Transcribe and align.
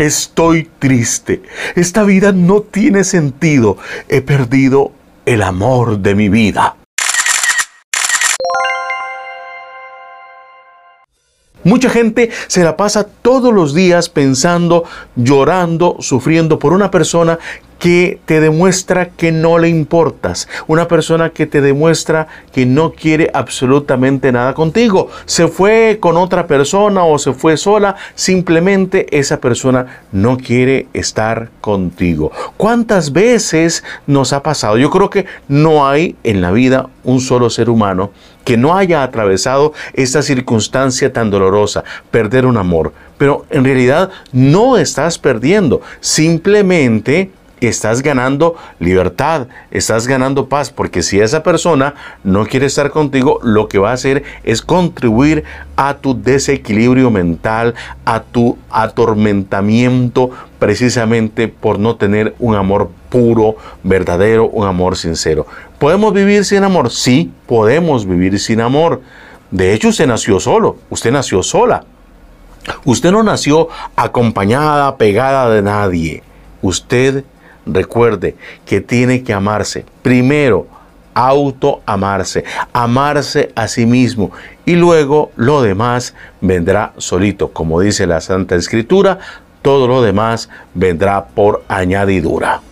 Estoy 0.00 0.66
triste. 0.78 1.42
Esta 1.76 2.04
vida 2.04 2.32
no 2.32 2.62
tiene 2.62 3.04
sentido. 3.04 3.76
He 4.08 4.22
perdido 4.22 4.92
el 5.26 5.42
amor 5.42 5.98
de 5.98 6.14
mi 6.14 6.30
vida. 6.30 6.76
Mucha 11.64 11.90
gente 11.90 12.30
se 12.46 12.64
la 12.64 12.78
pasa 12.78 13.04
todos 13.04 13.52
los 13.52 13.74
días 13.74 14.08
pensando, 14.08 14.84
llorando, 15.16 15.96
sufriendo 16.00 16.58
por 16.58 16.72
una 16.72 16.90
persona 16.90 17.38
que 17.80 18.20
te 18.26 18.40
demuestra 18.40 19.08
que 19.08 19.32
no 19.32 19.58
le 19.58 19.68
importas, 19.68 20.48
una 20.68 20.86
persona 20.86 21.30
que 21.30 21.46
te 21.46 21.62
demuestra 21.62 22.28
que 22.52 22.66
no 22.66 22.92
quiere 22.92 23.30
absolutamente 23.32 24.30
nada 24.30 24.54
contigo. 24.54 25.08
Se 25.24 25.48
fue 25.48 25.96
con 25.98 26.18
otra 26.18 26.46
persona 26.46 27.04
o 27.04 27.18
se 27.18 27.32
fue 27.32 27.56
sola, 27.56 27.96
simplemente 28.14 29.18
esa 29.18 29.40
persona 29.40 30.02
no 30.12 30.36
quiere 30.36 30.88
estar 30.92 31.48
contigo. 31.62 32.30
¿Cuántas 32.58 33.12
veces 33.12 33.82
nos 34.06 34.34
ha 34.34 34.42
pasado? 34.42 34.76
Yo 34.76 34.90
creo 34.90 35.08
que 35.08 35.24
no 35.48 35.88
hay 35.88 36.16
en 36.22 36.42
la 36.42 36.50
vida 36.52 36.90
un 37.02 37.20
solo 37.20 37.48
ser 37.48 37.70
humano 37.70 38.10
que 38.44 38.58
no 38.58 38.76
haya 38.76 39.02
atravesado 39.02 39.72
esta 39.94 40.22
circunstancia 40.22 41.12
tan 41.12 41.30
dolorosa, 41.30 41.84
perder 42.10 42.44
un 42.44 42.58
amor. 42.58 42.92
Pero 43.16 43.46
en 43.50 43.64
realidad 43.64 44.10
no 44.32 44.76
estás 44.76 45.18
perdiendo, 45.18 45.82
simplemente 46.00 47.30
estás 47.60 48.02
ganando 48.02 48.56
libertad, 48.78 49.48
estás 49.70 50.06
ganando 50.06 50.48
paz, 50.48 50.70
porque 50.70 51.02
si 51.02 51.20
esa 51.20 51.42
persona 51.42 51.94
no 52.24 52.46
quiere 52.46 52.66
estar 52.66 52.90
contigo, 52.90 53.40
lo 53.42 53.68
que 53.68 53.78
va 53.78 53.90
a 53.90 53.94
hacer 53.94 54.22
es 54.44 54.62
contribuir 54.62 55.44
a 55.76 55.98
tu 55.98 56.20
desequilibrio 56.20 57.10
mental, 57.10 57.74
a 58.04 58.22
tu 58.22 58.58
atormentamiento, 58.70 60.30
precisamente 60.58 61.48
por 61.48 61.78
no 61.78 61.96
tener 61.96 62.34
un 62.38 62.54
amor 62.54 62.90
puro, 63.08 63.56
verdadero, 63.82 64.48
un 64.48 64.66
amor 64.66 64.96
sincero. 64.96 65.46
¿Podemos 65.78 66.12
vivir 66.12 66.44
sin 66.44 66.64
amor? 66.64 66.90
Sí, 66.90 67.32
podemos 67.46 68.06
vivir 68.06 68.38
sin 68.38 68.60
amor. 68.60 69.00
De 69.50 69.72
hecho, 69.72 69.88
usted 69.88 70.06
nació 70.06 70.38
solo, 70.38 70.76
usted 70.90 71.10
nació 71.10 71.42
sola. 71.42 71.84
Usted 72.84 73.10
no 73.10 73.22
nació 73.22 73.68
acompañada, 73.96 74.96
pegada 74.96 75.50
de 75.50 75.62
nadie. 75.62 76.22
Usted 76.62 77.24
recuerde 77.66 78.36
que 78.64 78.80
tiene 78.80 79.22
que 79.22 79.32
amarse. 79.32 79.84
Primero, 80.02 80.66
auto 81.14 81.82
amarse, 81.86 82.44
amarse 82.72 83.52
a 83.54 83.68
sí 83.68 83.86
mismo 83.86 84.30
y 84.64 84.76
luego 84.76 85.32
lo 85.36 85.62
demás 85.62 86.14
vendrá 86.40 86.92
solito. 86.96 87.52
Como 87.52 87.80
dice 87.80 88.06
la 88.06 88.20
Santa 88.20 88.56
Escritura, 88.56 89.18
todo 89.62 89.86
lo 89.88 90.02
demás 90.02 90.48
vendrá 90.74 91.26
por 91.26 91.64
añadidura. 91.68 92.62